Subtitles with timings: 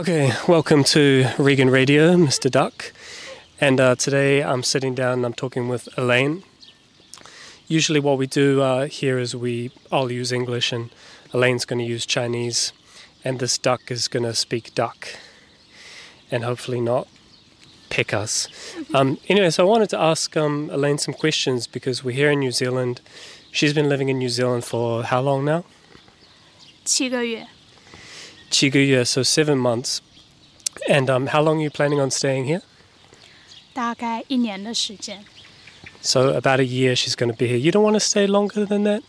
[0.00, 2.50] Okay, welcome to Regan Radio, Mr.
[2.50, 2.92] Duck.
[3.60, 6.42] And uh, today I'm sitting down and I'm talking with Elaine.
[7.66, 10.90] Usually, what we do uh, here is we all use English, and
[11.32, 12.72] Elaine's going to use Chinese,
[13.24, 15.08] and this duck is going to speak duck,
[16.30, 17.08] and hopefully not
[17.88, 18.48] pick us.
[18.94, 22.40] Um, anyway, so I wanted to ask um, Elaine some questions because we're here in
[22.40, 23.00] New Zealand.
[23.50, 25.64] She's been living in New Zealand for how long now?
[26.84, 27.48] 七个月，
[28.50, 29.98] 七个月, so seven months.
[30.88, 32.62] And um, how long are you planning on staying here?
[33.72, 35.24] 大概一年的时间。
[36.02, 37.56] So about a year she's going to be here.
[37.56, 39.02] You don't want to stay longer than that?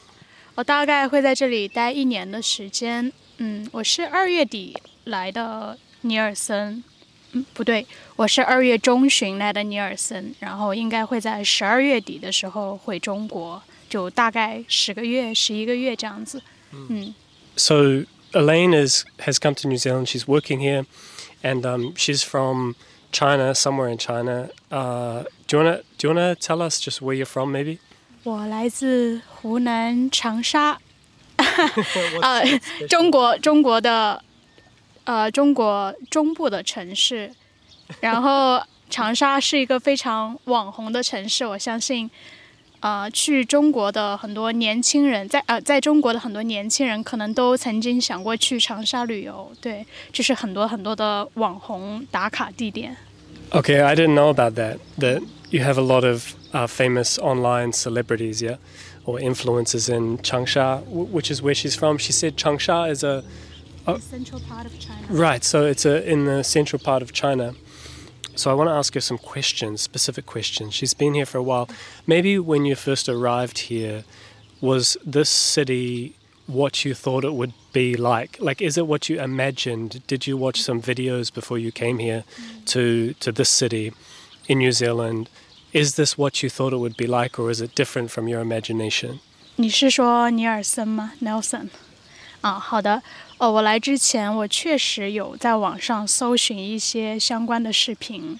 [0.55, 3.13] 我大概会在这里待一年的时间。
[3.37, 6.83] 嗯，我是二月底来的尼尔森，
[7.33, 16.41] 嗯，不对，我是二月中旬来的尼尔森，然后应该会在十二月底的时候回中国，就大概十个月、十一个月这样子。
[16.71, 17.13] 嗯，
[17.55, 20.07] So Elaine is has come to New Zealand.
[20.07, 20.85] She's working here,
[21.41, 22.75] and um, she's from
[23.11, 24.49] China, somewhere in China.
[24.69, 27.79] Uh, do you wanna do you wanna tell us just where you're from, maybe?
[28.23, 30.77] 我来自湖南长沙，
[32.21, 34.21] 呃，中国中国的
[35.05, 37.31] 呃中国中部的城市，
[38.01, 42.09] 然后长沙是一个非常网红的城市，我相信。
[42.81, 52.95] 呃，去中国的很多年轻人，在呃，在中国的很多年轻人可能都曾经想过去长沙旅游，对，这是很多很多的网红打卡地点。
[53.49, 54.77] Okay, I didn't know about that.
[54.99, 58.57] That you have a lot of uh, famous online celebrities, yeah,
[59.05, 61.97] or influencers in Changsha, w- which is where she's from.
[61.97, 63.23] She said Changsha is a
[64.01, 65.07] Central part of China.
[65.09, 67.55] Right, so it's a, in the central part of China.
[68.35, 70.73] So I want to ask her some questions, specific questions.
[70.73, 71.67] She's been here for a while.
[72.05, 74.03] Maybe when you first arrived here,
[74.61, 78.37] was this city what you thought it would be like?
[78.39, 80.05] Like, is it what you imagined?
[80.07, 82.23] Did you watch some videos before you came here
[82.67, 83.91] to to this city
[84.47, 85.29] in New Zealand?
[85.73, 88.39] Is this what you thought it would be like, or is it different from your
[88.39, 89.19] imagination?
[89.57, 91.13] 你是说尼尔森吗？
[91.21, 91.69] Nelson。
[92.42, 93.02] 啊，好的。
[93.38, 98.38] 哦，我来之前，我确实有在网上搜寻一些相关的视频。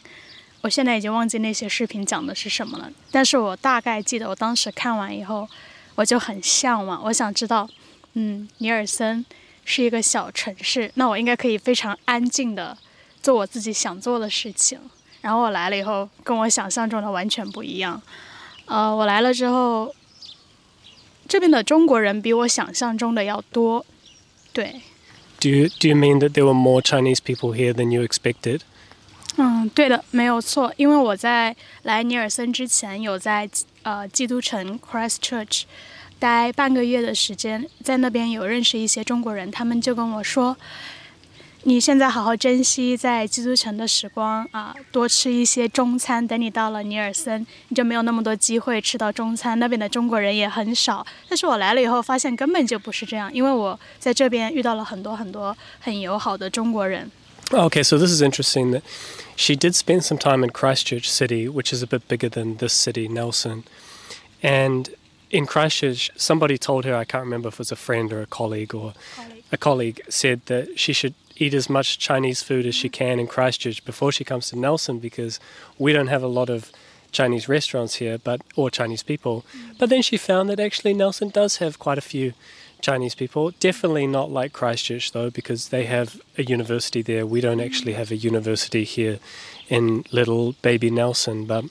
[0.60, 5.48] 我现在已经忘记那些视频讲的是什么了，但是我大概记得，我当时看完以后，
[5.96, 7.68] 我就很向往，我想知道，
[8.14, 9.24] 嗯，尼尔森
[9.64, 12.76] 是一个小城市，那我应该可以非常安静的
[13.20, 14.78] 做我自己想做的事情。
[15.20, 18.00] 然后我来了以后，跟我想象中的完全不一样。
[18.66, 19.92] 呃，我来了之后，
[21.26, 23.84] 这边的中国人比我想象中的要多，
[24.52, 24.82] 对
[25.40, 28.60] ，Do you do you mean that there were more Chinese people here than you expected?
[29.36, 30.74] 嗯，对的，没有错。
[30.76, 33.48] 因为我在来尼尔森之前，有在
[33.82, 35.62] 呃基督城 Christchurch
[36.18, 40.56] 待半个月的时间，在那边有认识一些中国人，他们就跟我说，
[41.63, 46.25] 你现在好好珍惜在基督城的时光啊，多吃一些中餐。
[46.25, 51.05] 等你到了尼尔森，你就没有那么多机会吃到中餐，那边的中国人也很少。
[51.27, 57.11] 但是我来了以后，发现根本就不是这样，因为我在这边遇到了很多很多很友好的中国人。
[57.49, 58.81] Okay, so this is interesting that
[59.35, 62.73] she did spend some time in Christchurch City, which is a bit bigger than this
[62.73, 63.63] city, Nelson.
[64.41, 64.89] And
[65.29, 68.25] in Christchurch, somebody told her, I can't remember if it was a friend or a
[68.25, 68.93] colleague or
[69.51, 73.26] a colleague, said that she should eat as much Chinese food as she can in
[73.26, 75.40] Christchurch before she comes to Nelson because
[75.78, 76.70] we don't have a lot of
[77.12, 79.44] Chinese restaurants here, but or Chinese people.
[79.78, 82.32] But then she found that actually Nelson does have quite a few
[82.80, 83.52] Chinese people.
[83.60, 87.24] Definitely not like Christchurch though, because they have a university there.
[87.26, 89.18] We don't actually have a university here
[89.68, 91.64] in little baby Nelson, but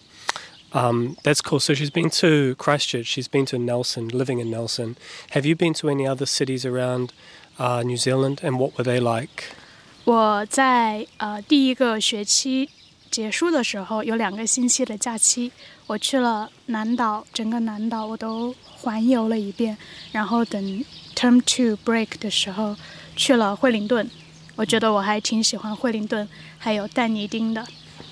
[0.74, 1.60] um, that's cool.
[1.60, 4.96] So she's been to Christchurch, she's been to Nelson, living in Nelson.
[5.32, 7.14] Have you been to any other cities around
[7.61, 9.45] uh, New Zealand, and what were they like?
[10.05, 12.69] 我在呃第一个学期
[13.11, 15.51] 结束的时候，有两个星期的假期，
[15.87, 19.77] 我去了南岛，整个南岛我都环游了一遍。
[20.13, 20.85] 然后等
[21.15, 22.77] Term Two Break 的时候，
[23.17, 24.09] 去了惠灵顿，
[24.55, 26.29] 我觉得我还挺喜欢惠灵顿，
[26.59, 27.67] 还有但尼丁的。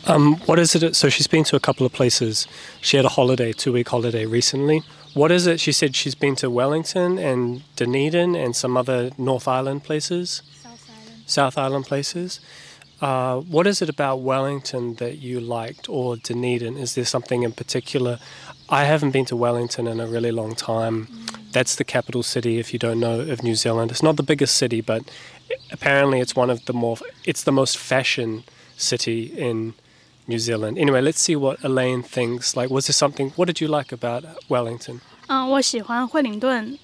[0.06, 0.94] Um, what is it?
[0.94, 2.44] So she's been to a couple of places.
[2.82, 4.82] She had a holiday, two week holiday recently.
[5.19, 5.59] What is it?
[5.59, 10.41] She said she's been to Wellington and Dunedin and some other North Island places,
[11.25, 12.39] South Island places.
[13.01, 16.77] Uh, what is it about Wellington that you liked or Dunedin?
[16.77, 18.17] Is there something in particular?
[18.69, 21.09] I haven't been to Wellington in a really long time.
[21.51, 23.91] That's the capital city, if you don't know, of New Zealand.
[23.91, 25.03] It's not the biggest city, but
[25.69, 26.95] apparently it's one of the more,
[27.25, 28.45] it's the most fashion
[28.77, 29.73] city in
[30.28, 30.78] New Zealand.
[30.78, 32.56] Anyway, let's see what Elaine thinks.
[32.56, 35.00] Like, was there something, what did you like about Wellington?
[35.26, 36.78] 嗯，我喜欢惠灵顿。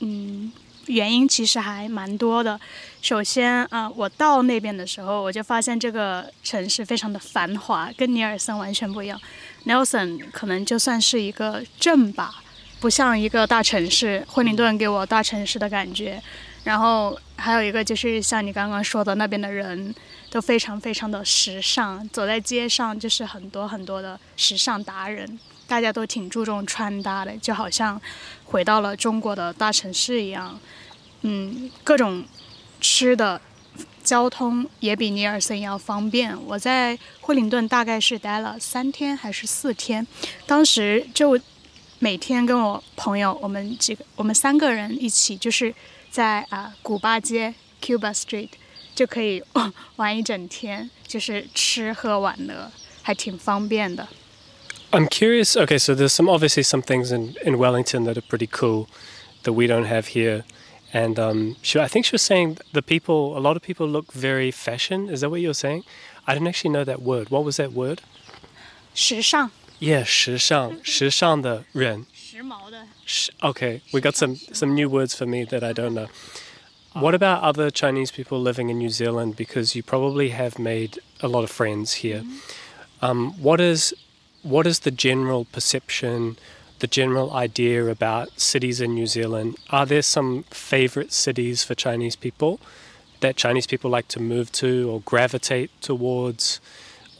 [0.00, 0.52] 嗯，
[0.86, 2.60] 原因其实还蛮多的。
[3.02, 9.20] 首先啊，我到那边的时候，我就发现这个城市非常的繁华，跟尼尔森完全不一样。
[9.66, 12.42] Nelson 可能就算是一个镇吧，
[12.80, 14.24] 不像一个大城市。
[14.28, 16.22] 惠灵顿给我大城市的感觉。
[16.64, 19.94] 然后还有一个就是像你刚刚说的，那边的人
[20.29, 28.01] 都非常非常的时尚，走在街上就是很多很多的时尚达人，大家都挺注重穿搭的，就好像
[28.45, 30.59] 回到了中国的大城市一样。
[31.21, 32.23] 嗯，各种
[32.79, 33.41] 吃的，
[34.03, 36.37] 交通也比尼尔森要方便。
[36.45, 40.05] 我在惠灵顿大概是待了三天还是四天，
[40.45, 41.39] 当时就
[41.99, 45.73] 每天跟我朋友，我们几个，我们三个人一起就是。
[46.15, 48.47] 在啊，古巴街 Cuba Street
[48.94, 49.42] 就可以
[49.96, 52.70] 玩一整天，就是吃喝玩乐，
[53.02, 54.08] 还挺方便的。
[54.90, 55.56] I'm curious.
[55.56, 58.88] Okay, so there's some obviously some things in, in Wellington that are pretty cool
[59.44, 60.44] that we don't have here.
[60.92, 64.12] And um, she, I think she was saying the people, a lot of people look
[64.12, 65.08] very fashion.
[65.08, 65.84] Is that what you were saying?
[66.26, 67.30] I didn't actually know that word.
[67.30, 68.00] What was that word?
[68.92, 69.50] 时尚.
[69.78, 72.86] Yeah, 时尚,时尚的人.时髦的.
[73.40, 76.08] Okay, we got some some new words for me that I don't know.
[76.95, 79.35] What about other Chinese people living in New Zealand?
[79.35, 82.21] Because you probably have made a lot of friends here.
[82.21, 83.05] Mm-hmm.
[83.05, 83.93] Um, what is
[84.43, 86.37] what is the general perception,
[86.79, 89.57] the general idea about cities in New Zealand?
[89.71, 92.61] Are there some favorite cities for Chinese people
[93.19, 96.61] that Chinese people like to move to or gravitate towards,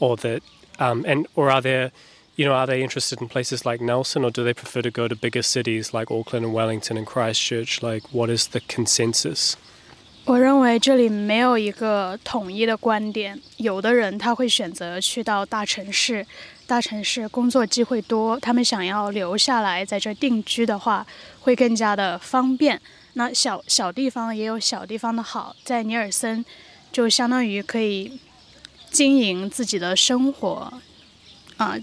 [0.00, 0.42] or that
[0.78, 1.92] um, and or are there
[2.36, 5.08] you know, are they interested in places like Nelson or do they prefer to go
[5.08, 7.82] to bigger cities like Auckland and Wellington and Christchurch?
[7.82, 9.56] Like, what is the consensus?
[10.26, 13.40] 我认为这里没有一个统一的观点。
[13.58, 16.26] 有的人他会选择去到大城市，
[16.66, 21.06] 大城市工作机会多，他们想要留下来在这定居的话，
[21.38, 22.82] 会更加的方便。
[23.12, 26.44] 那小小地方也有小地方的好，在尼尔森
[26.90, 28.18] 就相当于可以
[28.90, 30.72] 经营自己的生活，
[31.56, 31.76] 啊，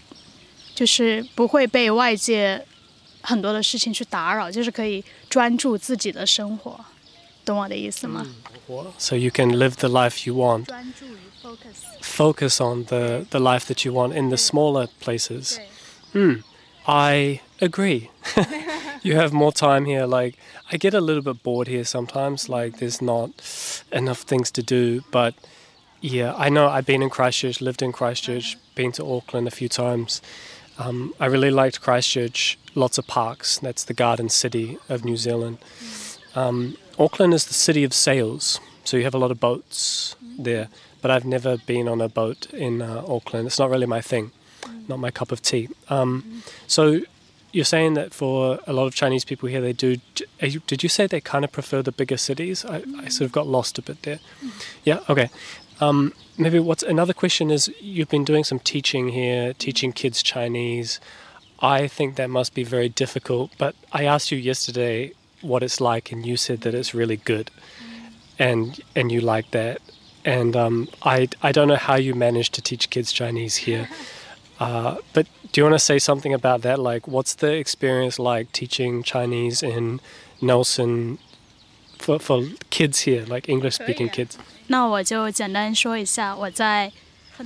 [0.76, 2.66] 就是不会被外界
[3.22, 6.78] 很多的事情去打扰，就是可以专注自己的生活，
[7.45, 8.27] 懂我的意思吗？
[8.99, 10.67] So you can live the life you want.
[10.67, 12.03] 专注于 focus.
[12.03, 15.59] Focus on the the life that you want in the smaller places.
[16.13, 16.43] Hmm.
[16.87, 18.11] I agree.
[19.03, 20.07] you have more time here.
[20.07, 20.37] Like
[20.71, 22.49] I get a little bit bored here sometimes.
[22.49, 23.31] Like there's not
[23.93, 25.03] enough things to do.
[25.11, 25.35] But
[26.01, 29.69] yeah, I know I've been in Christchurch, lived in Christchurch, been to Auckland a few
[29.69, 30.21] times.
[30.79, 33.59] Um, I really liked Christchurch, lots of parks.
[33.59, 35.59] That's the garden city of New Zealand.
[36.36, 40.68] Um, Auckland is the city of sails, so you have a lot of boats there.
[41.02, 43.48] But I've never been on a boat in uh, Auckland.
[43.48, 44.32] It's not really my thing,
[44.88, 45.70] not my cup of tea.
[45.90, 47.02] Um, so
[47.52, 49.98] you're saying that for a lot of Chinese people here, they do.
[50.40, 52.66] Did you say they kind of prefer the bigger cities?
[52.66, 54.20] I, I sort of got lost a bit there.
[54.84, 55.00] Yeah.
[55.10, 55.30] Okay.
[55.82, 61.00] Um, maybe what's another question is you've been doing some teaching here, teaching kids Chinese.
[61.60, 66.13] I think that must be very difficult, but I asked you yesterday what it's like,
[66.13, 67.51] and you said that it's really good,
[68.39, 69.81] and and you like that.
[70.25, 73.89] And um, I I don't know how you manage to teach kids Chinese here,
[74.61, 76.79] uh, but do you want to say something about that?
[76.79, 80.01] Like, what's the experience like teaching Chinese in
[80.41, 81.19] Nelson
[81.99, 84.37] for for kids here, like English speaking kids?
[84.71, 86.93] 那我就简单说一下我在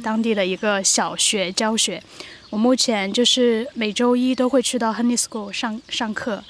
[0.02, 2.02] 当地的一个小学教学。
[2.50, 6.44] 我目前就是每周一都会去到 Honey School 上上课，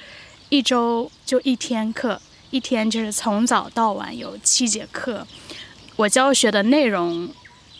[0.50, 5.28] 一周就一天课，一天就是从早到晚有七节课。
[5.98, 7.30] 我教学的内容，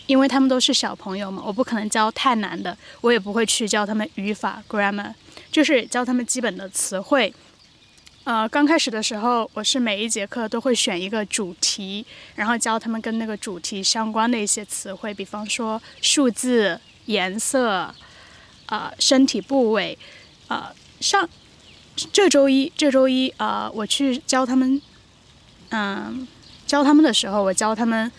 [0.06, 5.14] 因为他们都是小朋友嘛，我不可能教太难的，我也不会去教他们语法 grammar，
[5.50, 7.34] 就是教他们基本的词汇。
[8.26, 12.06] 呃，刚开始的时候，我是每一节课都会选一个主题，
[12.36, 17.96] 然后教他们跟那个主题相关的一些词汇，比方说数字、颜色，
[18.66, 19.98] 呃，身体部位，
[20.50, 20.70] 呃，
[21.00, 21.30] 上
[22.14, 24.80] 这周一，这周一，呃，我去教他们，
[25.70, 26.28] 嗯，
[26.68, 28.12] 教他们的时候，我教他们，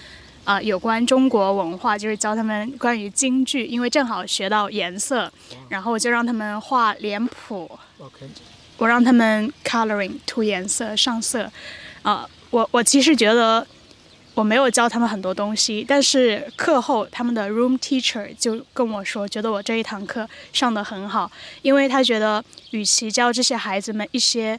[0.44, 5.32] 啊，有关中国文化，就是教他们关于京剧，因为正好学到颜色，
[5.68, 7.70] 然后我就让他们画脸谱。
[8.78, 11.50] 我让他们 coloring 涂颜色上色，
[12.02, 13.66] 啊，我我其实觉得
[14.38, 21.28] 我没有教他们很多东西，但是课后他们的 room teacher 就跟我说，觉得我这一堂课上的很好，
[21.61, 24.57] 因为他觉得与其教这些孩子们一些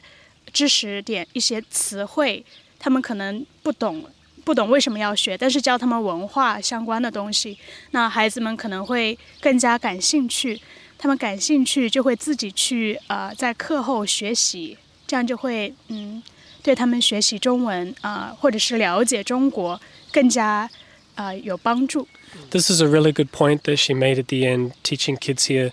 [0.52, 2.44] 知识点、一些词汇，
[2.78, 4.04] 他们可能不懂，
[4.44, 7.56] 不懂为什么要学，但是教他们文化相关的东西，
[7.92, 10.60] 那孩子们可能会更加感兴趣。
[10.98, 16.22] 他们感兴趣就会自己去呃在课后学习，这样就会嗯
[16.61, 19.79] 对他们学习中文啊、或者是了解中国
[20.11, 20.69] 更加
[21.15, 22.07] 啊、有帮助。
[22.51, 25.71] This is a really good point that she made at the end, teaching kids here.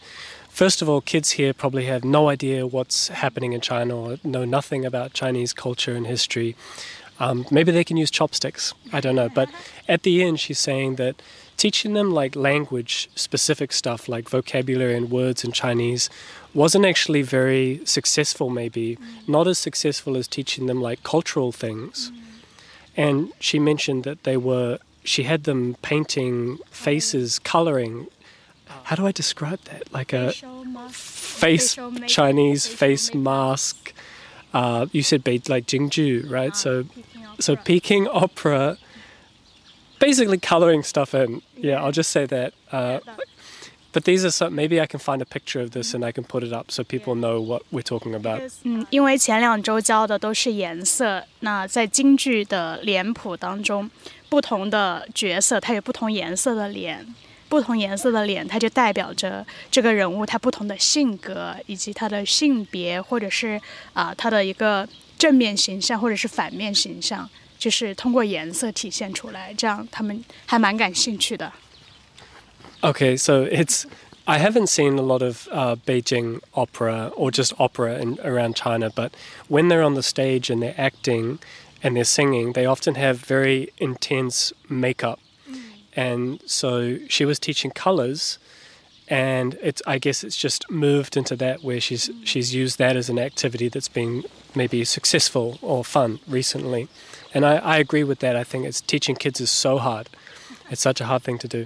[0.55, 4.45] First of all, kids here probably have no idea what's happening in China or know
[4.45, 6.55] nothing about Chinese culture and history.
[7.20, 8.74] Um, maybe they can use chopsticks.
[8.94, 9.30] I don't know.
[9.30, 9.50] But
[9.88, 11.22] at the end, she's saying that
[11.58, 16.10] teaching them like language specific stuff like vocabulary and words in Chinese
[16.54, 18.96] wasn't actually very successful, maybe.
[18.96, 19.28] Mm.
[19.28, 22.12] Not as successful as teaching them like cultural things.
[22.12, 22.22] Mm.
[22.96, 27.44] And she mentioned that they were, she had them painting faces, mm.
[27.44, 28.08] coloring.
[28.70, 29.92] Uh, How do I describe that?
[29.92, 30.32] Like a
[30.90, 33.24] face, facial Chinese facial face makeup.
[33.24, 33.94] mask.
[34.53, 36.55] Uh, you said be like Jingju, right?
[36.55, 36.85] so,
[37.39, 38.77] so Peking opera,
[39.99, 41.41] basically coloring stuff in.
[41.57, 42.53] Yeah, I'll just say that.
[42.71, 42.99] Uh,
[43.93, 44.55] but these are some.
[44.55, 46.85] Maybe I can find a picture of this and I can put it up so
[46.85, 48.43] people know what we're talking about.
[48.65, 53.91] 嗯，因为前两周教的都是颜色，那在京剧的脸谱当中，
[54.29, 57.07] 不同的角色它有不同颜色的脸，
[57.49, 63.61] 不同颜色的脸它就代表着这个人物他不同的性格以及他的性别，或者是
[63.93, 64.89] 啊、他的一个
[65.19, 67.29] 正面形象或者是反面形象，
[67.59, 71.53] 就是通过颜色体现出来，这样他们还蛮感兴趣的。
[72.81, 73.85] Okay, so it's.
[74.25, 78.89] I haven't seen a lot of uh, Beijing opera or just opera in, around China,
[78.89, 79.11] but
[79.49, 81.39] when they're on the stage and they're acting
[81.83, 85.19] and they're singing, they often have very intense makeup.
[85.98, 88.38] and so she was teaching colors,
[89.08, 89.82] and it's.
[89.88, 93.68] I guess it's just moved into that where she's she's used that as an activity
[93.68, 94.24] that's been
[94.56, 96.88] maybe successful or fun recently.
[97.34, 98.36] And I, I agree with that.
[98.36, 100.08] I think it's teaching kids is so hard.
[100.70, 101.66] It's such a hard thing to do.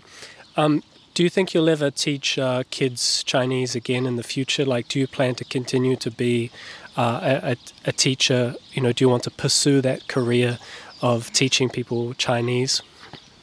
[0.56, 0.82] Um,
[1.14, 4.64] do you think you'll ever teach uh, kids Chinese again in the future?
[4.64, 6.52] Like, do you plan to continue to be
[6.96, 7.58] uh, a, a,
[7.90, 8.56] a teacher?
[8.72, 10.58] You know, do you want to pursue that career
[11.02, 12.82] of teaching people Chinese?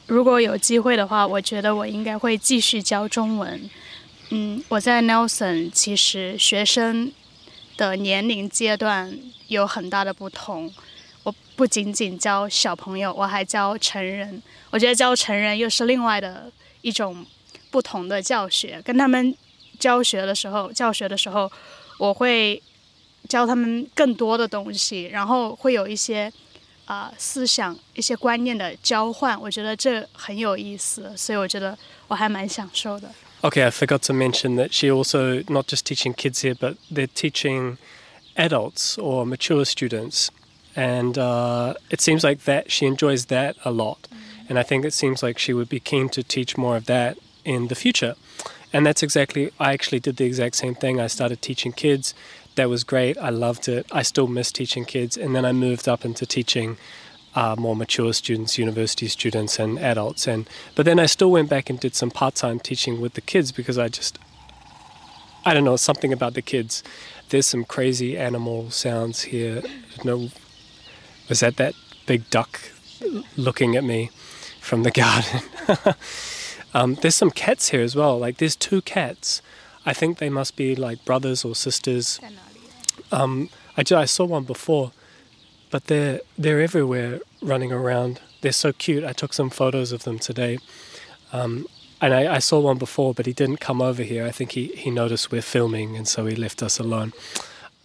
[0.09, 3.69] 如果有机会的话，我觉得我应该会继续教中文。
[4.31, 7.11] 嗯，我在 Nelson 其实学生
[7.77, 9.15] 的年龄阶段
[9.49, 10.73] 有很大的不同。
[11.21, 14.41] 我不仅仅教小朋友，我还教成人。
[14.71, 16.51] 我觉得教成人又是另外的
[16.81, 17.23] 一种
[17.69, 18.81] 不同的教学。
[18.83, 19.35] 跟他们
[19.77, 21.51] 教学的时候，教学的时候，
[21.99, 22.59] 我会
[23.27, 26.33] 教他们更多的东西，然后会有一些
[26.88, 31.76] 啊、思想、一些观念的交换，我觉得这很有意思，所以我觉得
[32.08, 33.10] 我还蛮享受的。
[33.40, 37.06] Okay, I forgot to mention that she also not just teaching kids here, but they're
[37.06, 37.76] teaching
[38.36, 40.28] adults or mature students,
[40.74, 44.08] and uh, it seems like that she enjoys that a lot,
[44.48, 47.16] and I think it seems like she would be keen to teach more of that
[47.44, 48.14] in the future,
[48.72, 50.98] and that's exactly I actually did the exact same thing.
[50.98, 52.14] I started teaching kids.
[52.59, 53.17] that was great.
[53.17, 53.87] I loved it.
[53.89, 56.75] I still miss teaching kids, and then I moved up into teaching
[57.33, 60.27] uh, more mature students, university students, and adults.
[60.27, 63.53] And but then I still went back and did some part-time teaching with the kids
[63.53, 64.19] because I just
[65.45, 66.83] I don't know something about the kids.
[67.29, 69.63] There's some crazy animal sounds here.
[70.03, 70.27] No,
[71.29, 71.75] was that that
[72.07, 72.59] big duck
[73.37, 74.09] looking at me
[74.59, 75.43] from the garden?
[76.73, 78.19] um, there's some cats here as well.
[78.19, 79.41] Like there's two cats.
[79.85, 82.19] I think they must be like brothers or sisters.
[83.11, 84.91] Um, I, I saw one before,
[85.71, 88.19] but they're they're everywhere running around.
[88.41, 89.03] They're so cute.
[89.03, 90.59] I took some photos of them today.
[91.31, 91.65] Um,
[92.01, 94.25] and I, I saw one before, but he didn't come over here.
[94.25, 97.11] I think he, he noticed we're filming, and so he left us alone.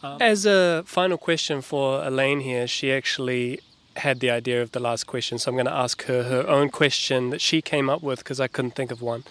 [0.03, 3.61] Um, As a final question for Elaine here, she actually
[3.97, 6.69] had the idea of the last question, so I'm going to ask her her own
[6.69, 9.25] question that she came up with because I couldn't think of one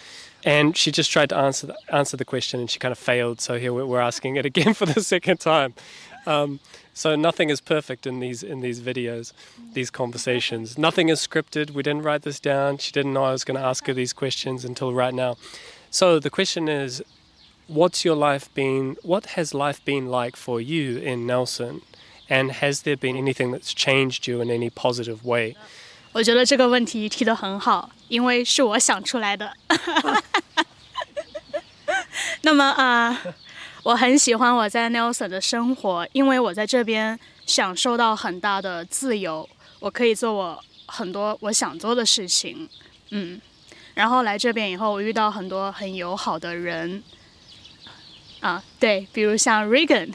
[0.45, 3.40] And she just tried to answer the, answer the question, and she kind of failed.
[3.40, 5.75] So here we're, we're asking it again for the second time.
[6.26, 6.61] Um,
[6.95, 9.33] so nothing is perfect in these in these videos,
[9.73, 10.76] these conversations.
[10.76, 11.71] Nothing is scripted.
[11.71, 12.78] We didn't write this down.
[12.78, 15.37] She didn't know I was going to ask her these questions until right now.
[15.90, 17.02] So the question is,
[17.66, 18.97] what's your life been?
[19.02, 21.83] What has life been like for you in Nelson?
[22.28, 25.57] And has there been anything that's changed you in any positive way?
[26.12, 29.52] 我觉得这个问题提得很好，因为是我想出来的。
[32.45, 33.17] 那么啊、
[33.83, 39.47] 我很喜欢我在 Nelson 的生活，因为我在这边享受到很大的自由，
[39.79, 42.67] 我可以做我很多我想做的事情，
[43.12, 43.39] 嗯。
[43.93, 47.01] 然后来这边以后，我遇到很多很友好的人，
[48.41, 50.12] 啊，对，比如像 Regan，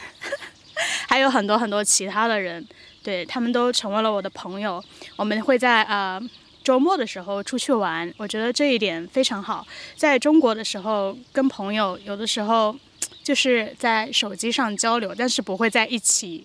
[1.08, 2.66] 还有很多很多其他的人，
[3.02, 4.84] 对他们都成为了我的朋友。
[5.16, 6.20] 我们会在呃
[6.62, 9.66] 周末的时候出去玩，我觉得这一点非常好。
[9.96, 12.76] 在中国的时候，跟朋友有的时候
[13.22, 16.44] 就是在手机上交流，但是不会在一起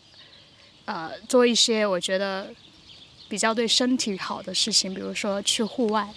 [0.85, 2.53] 呃做一些我觉得
[3.27, 6.07] 比较对身体好的事情，比如说去户外，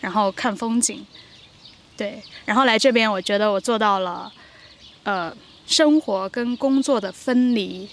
[0.00, 1.04] 然后看风景。
[1.96, 4.32] 对，然后来这边，我觉得我做到了，
[5.02, 7.86] 呃，生活跟工作的分离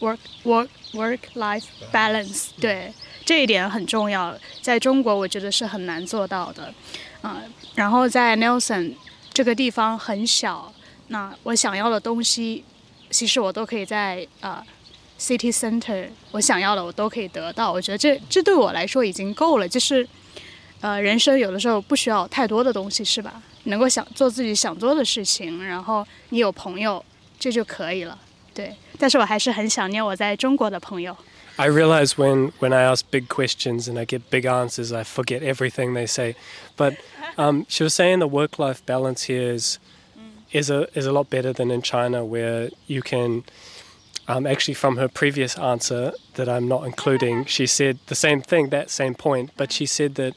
[0.00, 2.48] ，work work work life balance。
[2.60, 2.92] 对，
[3.24, 6.74] 这一点很重要，在中国我觉得是很难做到的。
[7.22, 7.42] 啊，
[7.74, 8.94] 然后在 Nelson
[9.32, 10.72] 这个地方很小，
[11.08, 12.64] 那我想要的东西，
[13.10, 14.64] 其实我都可以在啊
[15.18, 17.70] city center，我想要的我都可以得到。
[17.70, 20.08] 我觉得这这对我来说已经够了，就是。
[20.82, 23.42] 呃，人生有的时候不需要太多的东西，是吧？
[23.64, 27.04] 能够想做自己想做的事情，然后你有朋友，
[27.38, 28.18] 这就可以了。
[28.59, 31.15] 对，但是我还是很想念我在中国的朋友。
[31.57, 35.93] I realize when, when I ask big questions and I get big answers, I forget everything
[35.93, 36.35] they say.
[36.75, 36.95] But
[37.37, 39.79] um, she was saying the work life balance here is,
[40.51, 43.43] is, a, is a lot better than in China, where you can.
[44.27, 48.69] Um, actually, from her previous answer that I'm not including, she said the same thing,
[48.69, 50.33] that same point, but she said that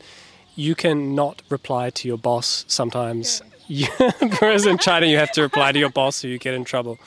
[0.54, 3.40] you can not reply to your boss sometimes.
[3.66, 3.88] Yeah.
[4.40, 6.98] Whereas in China, you have to reply to your boss or you get in trouble.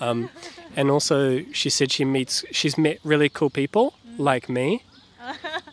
[0.00, 0.28] Um,
[0.76, 4.82] and also, she said she meets, she's met really cool people like me.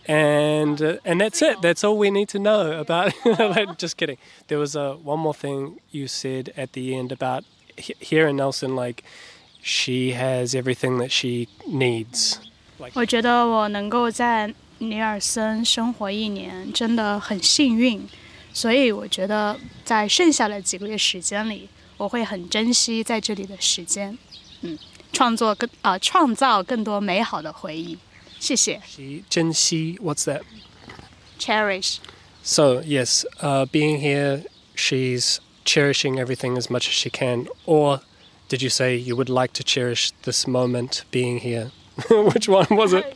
[0.07, 1.62] And uh, and that's it.
[1.62, 3.13] That's all we need to know about.
[3.77, 4.17] just kidding.
[4.47, 7.43] There was uh, one more thing you said at the end about
[7.77, 9.03] here in Nelson, like
[9.62, 12.39] she has everything that she needs.
[12.79, 18.09] Like, 我觉得我能够在尼尔森生活一年真的很幸运，
[18.51, 24.17] 所以我觉得在剩下的几个月时间里， 我会很珍惜在这里的时间，
[24.62, 24.77] 嗯，
[25.12, 27.97] 创作更啊，创造更多美好的回忆。
[28.39, 28.81] 谢谢。
[29.29, 30.41] 珍惜，What's that?
[31.39, 31.97] Cherish.
[32.43, 34.43] So yes, uh, being here,
[34.75, 37.47] she's cherishing everything as much as she can.
[37.65, 38.01] Or
[38.50, 41.71] did you say you would like to cherish this moment being here?
[42.09, 43.15] Which one was it?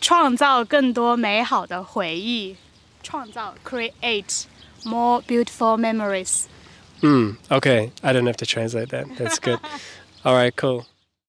[0.00, 2.56] 创造更多美好的回忆，
[3.02, 4.44] 创造 create
[4.84, 6.44] more beautiful memories.
[7.01, 7.31] Hmm.
[7.51, 7.91] Okay.
[8.03, 9.07] I don't have to translate that.
[9.17, 9.59] That's good.
[10.25, 10.55] All right.
[10.55, 10.85] Cool.